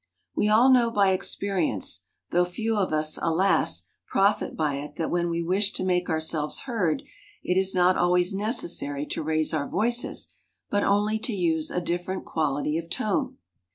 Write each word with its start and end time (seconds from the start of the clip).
We 0.35 0.49
all 0.49 0.71
know 0.71 0.89
by 0.89 1.11
experience, 1.11 2.01
though 2.31 2.43
few 2.45 2.75
of 2.75 2.91
us, 2.91 3.19
alas, 3.21 3.83
profit 4.07 4.57
by 4.57 4.77
it 4.77 4.95
that 4.95 5.11
when 5.11 5.29
we 5.29 5.43
wish 5.43 5.73
to 5.73 5.83
make 5.83 6.09
ourselves 6.09 6.61
heard, 6.61 7.03
it 7.43 7.55
is 7.55 7.75
not 7.75 7.97
always 7.99 8.33
necessary 8.33 9.05
to 9.05 9.21
raise 9.21 9.53
our 9.53 9.69
voices, 9.69 10.29
but 10.71 10.81
only 10.83 11.19
to 11.19 11.33
use 11.33 11.69
a 11.69 11.79
different 11.79 12.25
quality 12.25 12.79
of 12.79 12.89
tone. 12.89 13.37